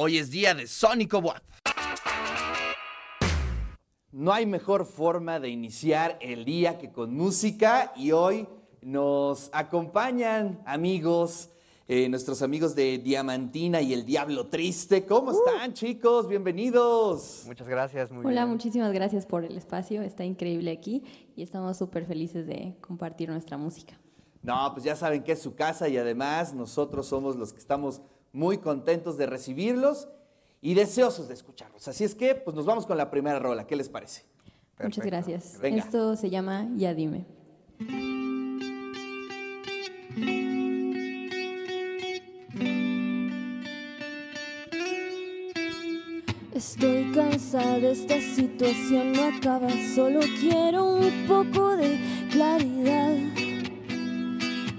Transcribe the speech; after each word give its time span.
Hoy 0.00 0.18
es 0.18 0.30
día 0.30 0.54
de 0.54 0.68
Sónico 0.68 1.18
WAP. 1.18 1.42
No 4.12 4.32
hay 4.32 4.46
mejor 4.46 4.86
forma 4.86 5.40
de 5.40 5.48
iniciar 5.48 6.16
el 6.20 6.44
día 6.44 6.78
que 6.78 6.92
con 6.92 7.12
música 7.12 7.92
y 7.96 8.12
hoy 8.12 8.46
nos 8.80 9.50
acompañan 9.52 10.62
amigos, 10.66 11.50
eh, 11.88 12.08
nuestros 12.08 12.42
amigos 12.42 12.76
de 12.76 12.98
Diamantina 12.98 13.80
y 13.80 13.92
el 13.92 14.04
Diablo 14.04 14.46
Triste. 14.46 15.04
¿Cómo 15.04 15.32
están 15.32 15.72
chicos? 15.72 16.28
Bienvenidos. 16.28 17.42
Muchas 17.48 17.66
gracias. 17.66 18.12
Muy 18.12 18.24
Hola, 18.24 18.42
bien. 18.42 18.52
muchísimas 18.52 18.92
gracias 18.92 19.26
por 19.26 19.44
el 19.44 19.58
espacio. 19.58 20.02
Está 20.02 20.24
increíble 20.24 20.70
aquí 20.70 21.02
y 21.34 21.42
estamos 21.42 21.76
súper 21.76 22.06
felices 22.06 22.46
de 22.46 22.76
compartir 22.80 23.30
nuestra 23.30 23.58
música. 23.58 23.98
No, 24.42 24.70
pues 24.74 24.84
ya 24.84 24.94
saben 24.94 25.24
que 25.24 25.32
es 25.32 25.42
su 25.42 25.56
casa 25.56 25.88
y 25.88 25.96
además 25.96 26.54
nosotros 26.54 27.08
somos 27.08 27.34
los 27.34 27.52
que 27.52 27.58
estamos 27.58 28.00
muy 28.32 28.58
contentos 28.58 29.16
de 29.16 29.26
recibirlos 29.26 30.08
y 30.60 30.74
deseosos 30.74 31.28
de 31.28 31.34
escucharlos. 31.34 31.88
Así 31.88 32.04
es 32.04 32.14
que, 32.14 32.34
pues 32.34 32.56
nos 32.56 32.66
vamos 32.66 32.86
con 32.86 32.96
la 32.96 33.10
primera 33.10 33.38
rola. 33.38 33.66
¿Qué 33.66 33.76
les 33.76 33.88
parece? 33.88 34.24
Muchas 34.82 35.04
gracias. 35.04 35.58
Venga. 35.60 35.78
Esto 35.78 36.16
se 36.16 36.30
llama 36.30 36.68
Ya 36.76 36.94
Dime. 36.94 37.26
Estoy 46.54 47.12
cansada 47.12 47.78
de 47.78 47.92
esta 47.92 48.20
situación, 48.20 49.12
no 49.12 49.36
acaba, 49.36 49.68
solo 49.94 50.18
quiero 50.40 50.96
un 50.96 51.26
poco 51.28 51.76
de 51.76 52.00
claridad. 52.32 53.47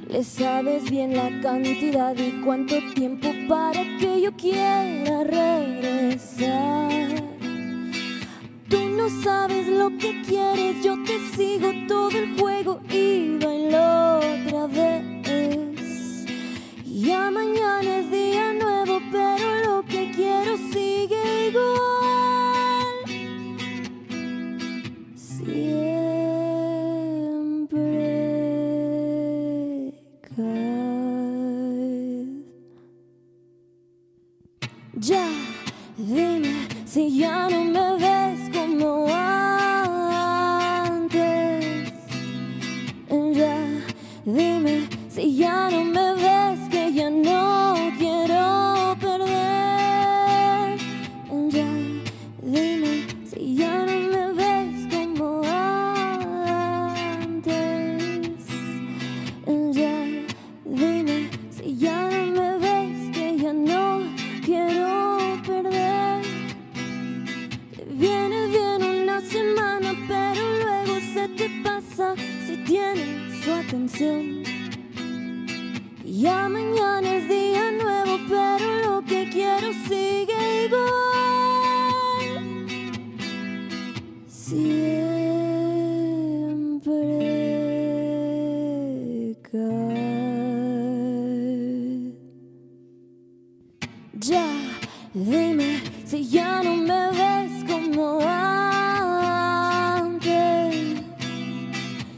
Le 0.09 0.23
sabes 0.23 0.89
bien 0.89 1.15
la 1.15 1.29
cantidad 1.39 2.15
y 2.17 2.41
cuánto 2.43 2.75
tiempo 2.95 3.29
para 3.47 3.83
que 3.99 4.21
yo 4.21 4.31
quiera 4.35 5.23
regresar. 5.23 6.89
Tú 8.67 8.89
no 8.89 9.07
sabes 9.23 9.67
lo 9.67 9.95
que 9.99 10.19
quieres, 10.23 10.83
yo 10.83 10.95
te 11.03 11.19
sigo 11.35 11.71
todo 11.87 12.09
el 12.09 12.39
juego 12.39 12.81
y 12.89 13.08
Ya, 35.01 35.29
dime 35.97 36.67
si 36.85 37.19
ya 37.19 37.47
no 37.49 37.63
me 37.63 37.97
ves 37.97 38.49
como 38.53 39.07
antes. 39.07 39.38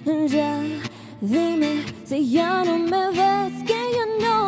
Ya, 0.03 0.63
dime 1.21 1.85
si 2.05 2.31
ya 2.31 2.63
no 2.63 2.79
me 2.79 3.11
ves 3.11 3.63
que 3.67 3.79
ya 3.95 4.05
no 4.19 4.40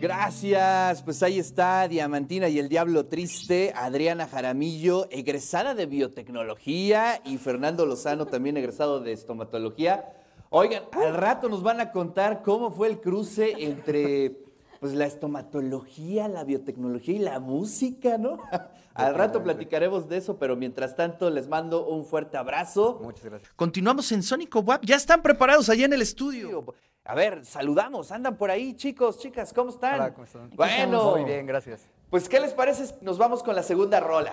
Gracias, 0.00 1.02
pues 1.02 1.22
ahí 1.22 1.38
está 1.38 1.86
Diamantina 1.86 2.48
y 2.48 2.58
el 2.58 2.70
Diablo 2.70 3.04
Triste, 3.04 3.74
Adriana 3.76 4.26
Jaramillo, 4.26 5.06
egresada 5.10 5.74
de 5.74 5.84
biotecnología 5.84 7.20
y 7.22 7.36
Fernando 7.36 7.84
Lozano, 7.84 8.24
también 8.24 8.56
egresado 8.56 9.00
de 9.00 9.12
estomatología. 9.12 10.10
Oigan, 10.48 10.84
al 10.92 11.14
rato 11.14 11.50
nos 11.50 11.62
van 11.62 11.82
a 11.82 11.92
contar 11.92 12.40
cómo 12.40 12.70
fue 12.70 12.88
el 12.88 13.02
cruce 13.02 13.54
entre 13.58 14.38
pues 14.80 14.94
la 14.94 15.04
estomatología, 15.04 16.28
la 16.28 16.44
biotecnología 16.44 17.16
y 17.16 17.18
la 17.18 17.38
música, 17.38 18.16
¿no? 18.16 18.38
Al 18.94 19.14
rato 19.14 19.42
platicaremos 19.42 20.08
de 20.08 20.16
eso, 20.16 20.38
pero 20.38 20.56
mientras 20.56 20.96
tanto 20.96 21.30
les 21.30 21.46
mando 21.46 21.86
un 21.86 22.04
fuerte 22.04 22.36
abrazo. 22.36 22.98
Muchas 23.02 23.26
gracias. 23.26 23.52
Continuamos 23.54 24.10
en 24.12 24.22
Sónico 24.22 24.60
WAP. 24.60 24.84
Ya 24.84 24.96
están 24.96 25.22
preparados 25.22 25.68
allá 25.68 25.84
en 25.84 25.92
el 25.92 26.02
estudio. 26.02 26.64
A 27.04 27.14
ver, 27.14 27.44
saludamos. 27.44 28.12
Andan 28.12 28.36
por 28.36 28.50
ahí, 28.50 28.74
chicos, 28.74 29.18
chicas, 29.18 29.52
¿cómo 29.52 29.70
están? 29.70 29.94
Hola, 29.94 30.12
¿cómo 30.12 30.24
están? 30.24 30.50
Bueno, 30.50 31.12
Muy 31.12 31.24
bien, 31.24 31.46
gracias. 31.46 31.86
pues, 32.10 32.28
¿qué 32.28 32.40
les 32.40 32.52
parece? 32.52 32.94
Nos 33.00 33.18
vamos 33.18 33.42
con 33.42 33.54
la 33.54 33.62
segunda 33.62 34.00
rola. 34.00 34.32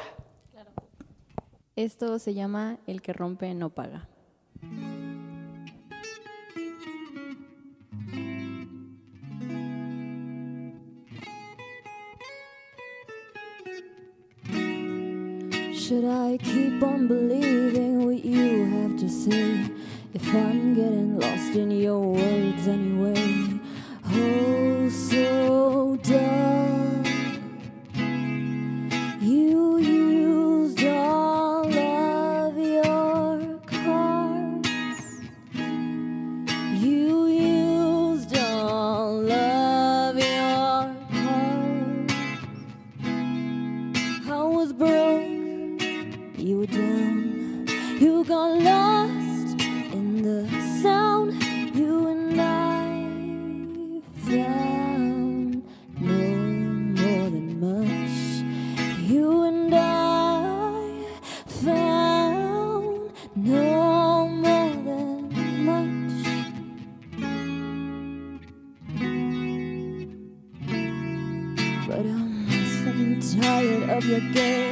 Esto 1.75 2.17
se 2.17 2.33
llama 2.33 2.77
El 2.87 3.01
que 3.01 3.13
rompe 3.13 3.53
no 3.53 3.69
paga. 3.69 4.07
Should 15.73 16.03
I 16.05 16.37
keep 16.43 16.83
on 16.83 17.07
believing 17.07 18.05
what 18.05 18.23
you 18.25 18.65
have 18.65 18.97
to 18.97 19.07
say? 19.07 19.63
I'm 20.33 20.75
getting 20.75 21.19
lost 21.19 21.55
in 21.55 21.71
your 21.71 22.01
words 22.01 22.67
anyway. 22.67 23.59
Oh, 24.07 24.89
so 24.89 25.46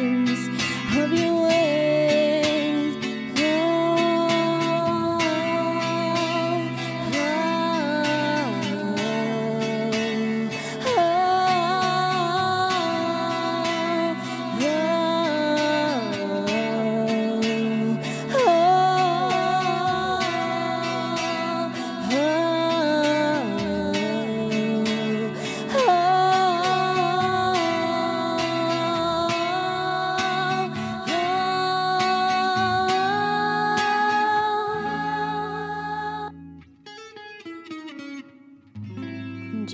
of 0.08 1.14
your 1.14 1.44
ways. 1.44 1.95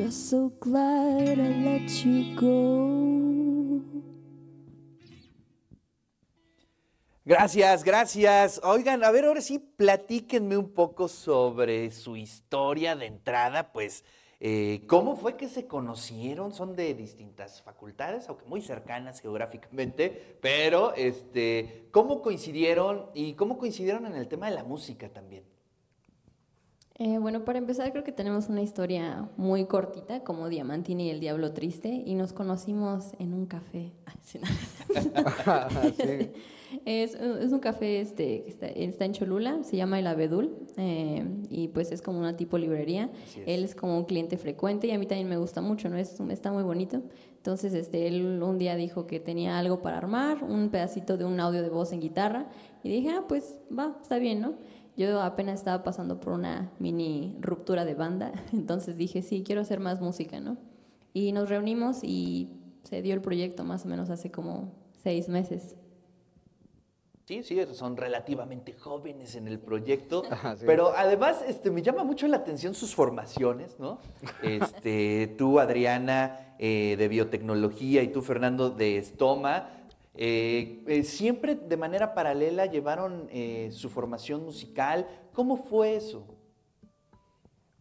So 0.10 0.52
glad 0.60 1.38
let 1.38 1.88
you 2.04 2.36
go. 2.36 3.82
Gracias, 7.24 7.84
gracias. 7.84 8.60
Oigan, 8.64 9.04
a 9.04 9.12
ver, 9.12 9.26
ahora 9.26 9.42
sí, 9.42 9.60
platíquenme 9.60 10.58
un 10.58 10.74
poco 10.74 11.08
sobre 11.08 11.92
su 11.92 12.16
historia 12.18 12.96
de 12.96 13.06
entrada, 13.06 13.72
pues, 13.72 14.04
eh, 14.40 14.82
¿cómo 14.88 15.16
fue 15.16 15.38
que 15.38 15.48
se 15.48 15.68
conocieron? 15.68 16.52
Son 16.52 16.76
de 16.76 16.96
distintas 16.96 17.62
facultades, 17.62 18.28
aunque 18.28 18.46
muy 18.46 18.62
cercanas 18.62 19.22
geográficamente, 19.22 20.38
pero, 20.42 20.96
este, 20.96 21.88
¿cómo 21.92 22.22
coincidieron 22.24 23.12
y 23.14 23.36
cómo 23.36 23.58
coincidieron 23.60 24.08
en 24.08 24.16
el 24.16 24.28
tema 24.28 24.50
de 24.50 24.56
la 24.56 24.64
música 24.64 25.10
también? 25.10 25.44
Eh, 27.04 27.18
bueno, 27.18 27.44
para 27.44 27.58
empezar, 27.58 27.92
creo 27.92 28.04
que 28.04 28.12
tenemos 28.12 28.48
una 28.48 28.62
historia 28.62 29.28
muy 29.36 29.66
cortita, 29.66 30.24
como 30.24 30.50
Diamantini 30.50 31.08
y 31.08 31.10
el 31.10 31.20
Diablo 31.20 31.52
Triste, 31.52 31.90
y 31.90 32.14
nos 32.14 32.32
conocimos 32.32 33.14
en 33.18 33.34
un 33.34 33.48
café. 33.48 33.92
Sí, 34.22 34.38
no. 34.38 34.46
Sí. 35.98 36.30
es, 36.86 37.16
es 37.16 37.52
un 37.52 37.60
café 37.60 38.02
este, 38.02 38.44
que 38.44 38.50
está, 38.52 38.68
está 38.68 39.06
en 39.06 39.14
Cholula, 39.14 39.64
se 39.64 39.78
llama 39.78 39.98
El 39.98 40.06
Abedul, 40.06 40.56
eh, 40.78 41.26
y 41.50 41.70
pues 41.70 41.92
es 41.92 42.04
como 42.04 42.20
una 42.20 42.38
tipo 42.38 42.60
librería. 42.60 43.10
Él 43.48 43.64
es 43.64 43.74
como 43.74 43.98
un 43.98 44.06
cliente 44.06 44.38
frecuente 44.38 44.86
y 44.86 44.92
a 44.92 45.00
mí 45.00 45.08
también 45.08 45.28
me 45.28 45.38
gusta 45.38 45.60
mucho, 45.60 45.90
¿no? 45.90 45.98
Es, 45.98 46.20
está 46.30 46.52
muy 46.52 46.62
bonito. 46.62 47.02
Entonces, 47.38 47.74
este, 47.74 48.06
él 48.06 48.44
un 48.44 48.60
día 48.60 48.76
dijo 48.76 49.08
que 49.08 49.20
tenía 49.20 49.58
algo 49.58 49.82
para 49.82 49.98
armar, 49.98 50.44
un 50.44 50.70
pedacito 50.70 51.18
de 51.18 51.26
un 51.26 51.40
audio 51.40 51.64
de 51.64 51.70
voz 51.70 51.94
en 51.94 52.00
guitarra, 52.00 52.48
y 52.84 52.90
dije, 52.90 53.10
ah, 53.10 53.26
pues 53.28 53.58
va, 53.76 53.98
está 54.00 54.20
bien, 54.20 54.40
¿no? 54.40 54.54
Yo 54.98 55.22
apenas 55.22 55.60
estaba 55.60 55.84
pasando 55.84 56.20
por 56.20 56.34
una 56.34 56.72
mini 56.80 57.38
ruptura 57.40 57.86
de 57.86 57.96
banda, 57.96 58.32
entonces 58.54 58.98
dije, 58.98 59.22
sí, 59.22 59.44
quiero 59.46 59.62
hacer 59.62 59.80
más 59.80 60.02
música, 60.02 60.40
¿no? 60.40 60.58
Y 61.14 61.32
nos 61.32 61.50
reunimos 61.50 62.04
y 62.04 62.50
se 62.84 63.02
dio 63.02 63.14
el 63.14 63.22
proyecto 63.22 63.64
más 63.64 63.86
o 63.86 63.88
menos 63.88 64.10
hace 64.10 64.32
como 64.32 64.72
seis 65.04 65.30
meses. 65.30 65.76
Sí, 67.26 67.44
sí, 67.44 67.62
son 67.72 67.96
relativamente 67.96 68.74
jóvenes 68.74 69.36
en 69.36 69.48
el 69.48 69.60
proyecto, 69.60 70.24
Ajá, 70.30 70.58
sí. 70.58 70.64
pero 70.66 70.92
además 70.96 71.44
este, 71.48 71.72
me 71.72 71.82
llama 71.82 72.04
mucho 72.04 72.28
la 72.28 72.38
atención 72.38 72.74
sus 72.74 72.94
formaciones, 72.94 73.80
¿no? 73.80 74.00
Este, 74.44 75.34
tú, 75.38 75.60
Adriana, 75.60 76.56
eh, 76.60 76.96
de 76.98 77.08
biotecnología 77.08 78.04
y 78.04 78.10
tú, 78.10 78.22
Fernando, 78.22 78.70
de 78.70 78.98
estoma, 78.98 79.70
eh, 80.14 80.84
eh, 80.88 81.04
siempre 81.04 81.56
de 81.56 81.78
manera 81.78 82.14
paralela 82.14 82.66
llevaron 82.66 83.28
eh, 83.32 83.70
su 83.72 83.90
formación 83.90 84.44
musical. 84.44 85.08
¿Cómo 85.34 85.58
fue 85.58 85.96
eso? 85.96 86.26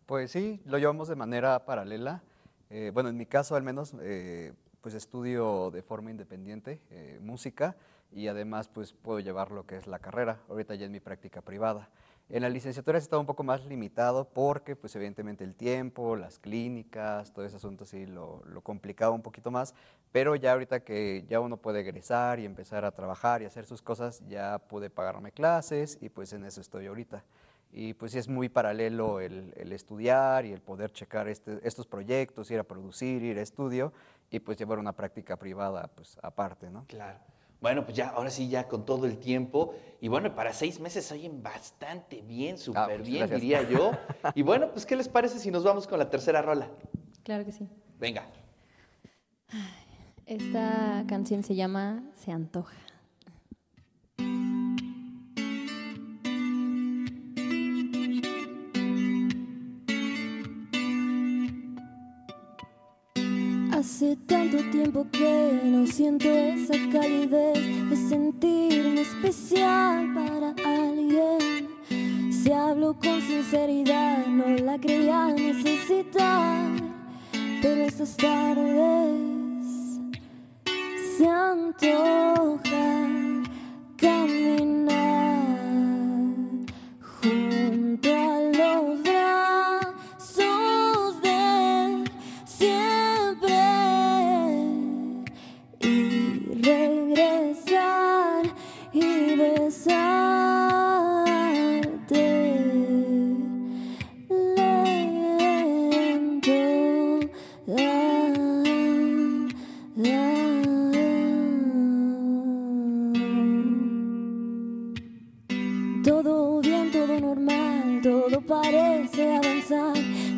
Pues 0.06 0.30
sí, 0.30 0.60
lo 0.64 0.78
llevamos 0.78 1.08
de 1.08 1.16
manera 1.16 1.64
paralela. 1.64 2.22
Bueno, 2.92 3.08
en 3.08 3.16
mi 3.16 3.26
caso 3.26 3.56
al 3.56 3.64
menos, 3.64 3.96
pues 4.80 4.94
estudio 4.94 5.72
de 5.72 5.82
forma 5.82 6.12
independiente 6.12 6.80
música 7.20 7.76
y 8.12 8.28
además 8.28 8.68
pues 8.68 8.92
puedo 8.92 9.18
llevar 9.18 9.50
lo 9.50 9.66
que 9.66 9.76
es 9.76 9.88
la 9.88 9.98
carrera, 9.98 10.40
ahorita 10.48 10.76
ya 10.76 10.86
en 10.86 10.92
mi 10.92 11.00
práctica 11.00 11.42
privada. 11.42 11.90
En 12.32 12.42
la 12.42 12.48
licenciatura 12.48 12.96
he 12.96 13.00
estado 13.00 13.18
un 13.18 13.26
poco 13.26 13.42
más 13.42 13.64
limitado 13.66 14.24
porque 14.28 14.76
pues 14.76 14.94
evidentemente 14.94 15.42
el 15.42 15.56
tiempo, 15.56 16.14
las 16.14 16.38
clínicas, 16.38 17.32
todo 17.32 17.44
ese 17.44 17.56
asunto 17.56 17.84
sí 17.84 18.06
lo, 18.06 18.44
lo 18.46 18.60
complicaba 18.60 19.12
un 19.12 19.22
poquito 19.22 19.50
más, 19.50 19.74
pero 20.12 20.36
ya 20.36 20.52
ahorita 20.52 20.84
que 20.84 21.24
ya 21.28 21.40
uno 21.40 21.56
puede 21.56 21.80
egresar 21.80 22.38
y 22.38 22.44
empezar 22.44 22.84
a 22.84 22.92
trabajar 22.92 23.42
y 23.42 23.46
hacer 23.46 23.66
sus 23.66 23.82
cosas, 23.82 24.22
ya 24.28 24.58
pude 24.60 24.90
pagarme 24.90 25.32
clases 25.32 25.98
y 26.00 26.08
pues 26.08 26.32
en 26.32 26.44
eso 26.44 26.60
estoy 26.60 26.86
ahorita. 26.86 27.24
Y 27.72 27.94
pues 27.94 28.12
sí 28.12 28.18
es 28.18 28.28
muy 28.28 28.48
paralelo 28.48 29.18
el, 29.20 29.52
el 29.56 29.72
estudiar 29.72 30.44
y 30.46 30.52
el 30.52 30.60
poder 30.60 30.92
checar 30.92 31.26
este- 31.26 31.58
estos 31.66 31.88
proyectos, 31.88 32.48
ir 32.52 32.60
a 32.60 32.64
producir, 32.64 33.24
ir 33.24 33.38
a 33.38 33.42
estudio 33.42 33.92
y 34.30 34.38
pues 34.38 34.56
llevar 34.56 34.78
una 34.78 34.92
práctica 34.92 35.36
privada 35.36 35.88
pues 35.96 36.16
aparte, 36.22 36.70
¿no? 36.70 36.84
Claro. 36.86 37.18
Bueno, 37.60 37.84
pues 37.84 37.96
ya, 37.96 38.08
ahora 38.08 38.30
sí, 38.30 38.48
ya 38.48 38.66
con 38.68 38.86
todo 38.86 39.06
el 39.06 39.18
tiempo. 39.18 39.74
Y 40.00 40.08
bueno, 40.08 40.34
para 40.34 40.52
seis 40.52 40.80
meses 40.80 41.10
oyen 41.12 41.42
bastante 41.42 42.22
bien, 42.22 42.56
súper 42.56 42.96
pues, 42.96 43.06
bien, 43.06 43.18
gracias. 43.28 43.40
diría 43.40 43.62
yo. 43.68 43.92
Y 44.34 44.42
bueno, 44.42 44.70
pues, 44.72 44.86
¿qué 44.86 44.96
les 44.96 45.08
parece 45.08 45.38
si 45.38 45.50
nos 45.50 45.64
vamos 45.64 45.86
con 45.86 45.98
la 45.98 46.08
tercera 46.08 46.40
rola? 46.40 46.68
Claro 47.22 47.44
que 47.44 47.52
sí. 47.52 47.68
Venga. 47.98 48.26
Esta 50.26 51.04
canción 51.08 51.42
se 51.42 51.54
llama 51.54 52.02
Se 52.14 52.32
antoja. 52.32 52.76
Hace 64.00 64.16
tanto 64.16 64.56
tiempo 64.70 65.06
que 65.12 65.60
no 65.62 65.86
siento 65.86 66.26
esa 66.26 66.72
calidez 66.90 67.90
de 67.90 67.96
sentirme 68.08 69.02
especial 69.02 70.14
para 70.14 70.54
alguien. 70.64 71.68
Si 72.32 72.50
hablo 72.50 72.94
con 72.94 73.20
sinceridad, 73.20 74.26
no 74.26 74.56
la 74.64 74.78
creía 74.78 75.26
necesitar, 75.26 76.70
pero 77.60 77.82
estas 77.82 78.16
tardes 78.16 79.20
se 81.18 81.28
antoja 81.28 82.96
caminar 83.98 84.99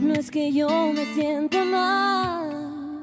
No 0.00 0.12
es 0.12 0.30
que 0.30 0.52
yo 0.52 0.68
me 0.92 1.06
sienta 1.14 1.64
mal. 1.64 3.02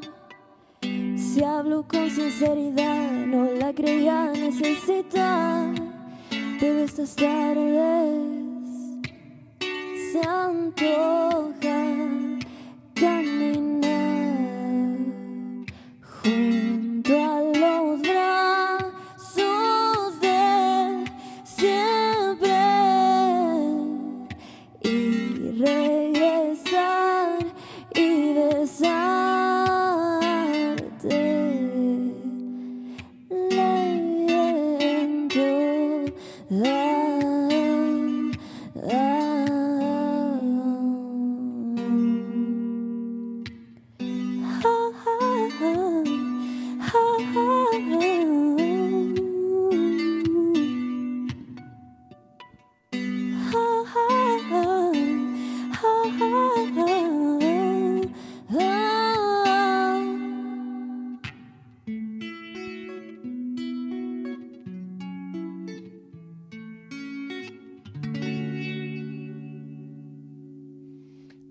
Si 0.81 1.43
hablo 1.43 1.88
con 1.88 2.10
sinceridad, 2.12 3.12
no 3.25 3.46
la 3.46 3.74
creía 3.74 4.31
necesitar. 4.31 5.74
Pero 6.60 6.79
estas 6.79 7.15
tardes 7.15 8.22
se 10.12 10.22
antoja 10.27 12.19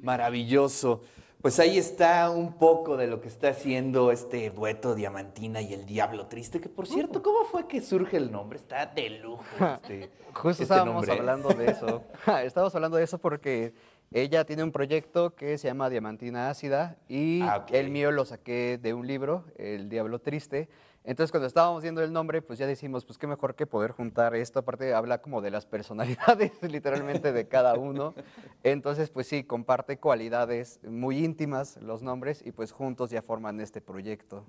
Maravilloso. 0.09 1.03
Pues 1.43 1.61
ahí 1.61 1.77
está 1.77 2.31
un 2.31 2.55
poco 2.55 2.97
de 2.97 3.07
lo 3.07 3.21
que 3.21 3.29
está 3.29 3.50
haciendo 3.50 4.11
este 4.11 4.49
dueto 4.49 4.95
Diamantina 4.95 5.61
y 5.61 5.75
el 5.75 5.85
Diablo 5.85 6.27
Triste, 6.29 6.61
que 6.61 6.71
por 6.71 6.87
cierto, 6.87 7.23
¿cómo 7.23 7.45
fue 7.45 7.69
que 7.69 7.83
surge 7.83 8.17
el 8.17 8.33
nombre? 8.33 8.59
Está 8.59 8.87
de 8.87 9.11
lujo 9.11 9.45
este, 9.75 10.09
Justo 10.33 10.49
este 10.50 10.62
estábamos 10.62 10.95
nombre. 10.95 11.12
hablando 11.12 11.50
de 11.50 11.67
eso. 11.67 12.05
Estábamos 12.43 12.75
hablando 12.75 12.97
de 12.97 13.05
eso 13.05 13.19
porque 13.19 13.75
ella 14.11 14.47
tiene 14.47 14.62
un 14.65 14.73
proyecto 14.73 15.35
que 15.35 15.59
se 15.59 15.69
llama 15.69 15.91
Diamantina 15.91 16.49
Ácida 16.49 16.97
y 17.07 17.43
Ah, 17.43 17.67
el 17.71 17.91
mío 17.91 18.11
lo 18.11 18.25
saqué 18.25 18.79
de 18.81 18.95
un 18.95 19.07
libro, 19.07 19.45
El 19.59 19.91
Diablo 19.91 20.21
Triste. 20.21 20.71
Entonces 21.05 21.31
cuando 21.31 21.47
estábamos 21.47 21.83
viendo 21.83 22.02
el 22.02 22.12
nombre, 22.12 22.43
pues 22.43 22.59
ya 22.59 22.67
decimos, 22.67 23.05
pues 23.05 23.19
qué 23.19 23.26
mejor 23.26 23.55
que 23.55 23.67
poder 23.67 23.93
juntar 23.93 24.35
esto. 24.35 24.59
Aparte 24.59 24.93
habla 24.95 25.23
como 25.23 25.40
de 25.40 25.50
las 25.50 25.64
personalidades 25.67 26.52
literalmente 26.62 27.33
de 27.33 27.49
cada 27.49 27.75
uno. 27.75 28.14
Entonces 28.62 29.11
pues 29.11 29.26
sí, 29.26 29.45
comparte 29.45 29.99
cualidades 29.99 30.81
muy 30.85 31.25
íntimas 31.25 31.76
los 31.78 32.02
nombres 32.02 32.43
y 32.45 32.52
pues 32.52 32.73
juntos 32.73 33.11
ya 33.11 33.23
forman 33.23 33.61
este 33.61 33.81
proyecto. 33.81 34.45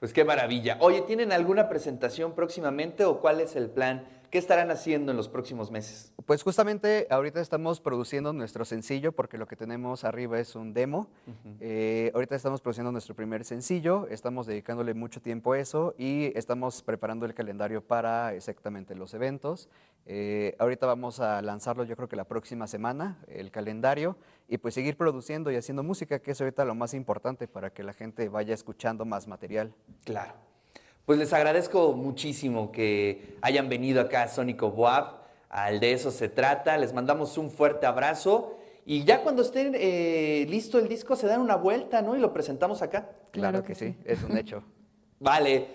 Pues 0.00 0.14
qué 0.14 0.24
maravilla. 0.24 0.78
Oye, 0.80 1.02
¿tienen 1.02 1.30
alguna 1.30 1.68
presentación 1.68 2.32
próximamente 2.32 3.04
o 3.04 3.20
cuál 3.20 3.40
es 3.40 3.54
el 3.54 3.68
plan? 3.68 4.06
¿Qué 4.30 4.38
estarán 4.38 4.70
haciendo 4.70 5.10
en 5.10 5.16
los 5.16 5.28
próximos 5.28 5.72
meses? 5.72 6.12
Pues 6.24 6.44
justamente 6.44 7.08
ahorita 7.10 7.40
estamos 7.40 7.80
produciendo 7.80 8.32
nuestro 8.32 8.64
sencillo 8.64 9.10
porque 9.10 9.38
lo 9.38 9.48
que 9.48 9.56
tenemos 9.56 10.04
arriba 10.04 10.38
es 10.38 10.54
un 10.54 10.72
demo. 10.72 11.08
Eh, 11.58 12.12
ahorita 12.14 12.36
estamos 12.36 12.60
produciendo 12.60 12.92
nuestro 12.92 13.16
primer 13.16 13.44
sencillo, 13.44 14.06
estamos 14.08 14.46
dedicándole 14.46 14.94
mucho 14.94 15.20
tiempo 15.20 15.54
a 15.54 15.58
eso 15.58 15.96
y 15.98 16.30
estamos 16.38 16.80
preparando 16.82 17.26
el 17.26 17.34
calendario 17.34 17.82
para 17.82 18.32
exactamente 18.34 18.94
los 18.94 19.14
eventos. 19.14 19.68
Eh, 20.06 20.54
ahorita 20.60 20.86
vamos 20.86 21.18
a 21.18 21.42
lanzarlo 21.42 21.82
yo 21.82 21.96
creo 21.96 22.08
que 22.08 22.14
la 22.16 22.24
próxima 22.24 22.68
semana, 22.68 23.18
el 23.26 23.50
calendario, 23.50 24.16
y 24.46 24.58
pues 24.58 24.74
seguir 24.74 24.96
produciendo 24.96 25.50
y 25.50 25.56
haciendo 25.56 25.82
música, 25.82 26.20
que 26.20 26.30
es 26.30 26.40
ahorita 26.40 26.64
lo 26.64 26.76
más 26.76 26.94
importante 26.94 27.48
para 27.48 27.70
que 27.70 27.82
la 27.82 27.94
gente 27.94 28.28
vaya 28.28 28.54
escuchando 28.54 29.04
más 29.04 29.26
material. 29.26 29.74
Claro. 30.04 30.49
Pues 31.10 31.18
les 31.18 31.32
agradezco 31.32 31.92
muchísimo 31.94 32.70
que 32.70 33.36
hayan 33.42 33.68
venido 33.68 34.00
acá 34.00 34.22
a 34.22 34.28
Sónico 34.28 34.70
Boab. 34.70 35.22
Al 35.48 35.80
de 35.80 35.92
eso 35.92 36.12
se 36.12 36.28
trata. 36.28 36.78
Les 36.78 36.92
mandamos 36.92 37.36
un 37.36 37.50
fuerte 37.50 37.84
abrazo. 37.84 38.56
Y 38.86 39.02
ya 39.02 39.24
cuando 39.24 39.42
esté 39.42 39.72
eh, 39.74 40.46
listo 40.46 40.78
el 40.78 40.86
disco, 40.86 41.16
se 41.16 41.26
dan 41.26 41.40
una 41.40 41.56
vuelta, 41.56 42.00
¿no? 42.00 42.14
Y 42.14 42.20
lo 42.20 42.32
presentamos 42.32 42.80
acá. 42.80 43.10
Claro, 43.32 43.64
que, 43.64 43.74
sí, 43.74 43.96
es 44.04 44.22
un 44.22 44.36
hecho. 44.36 44.62
Vale. 45.18 45.66